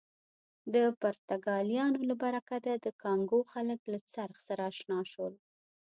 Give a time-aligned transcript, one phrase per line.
[0.73, 5.33] د پرتګالیانو له برکته د کانګو خلک له څرخ سره اشنا شول.